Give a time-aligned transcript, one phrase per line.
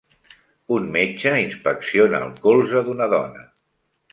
[0.77, 3.47] Un metge inspecciona el colze d'una dona.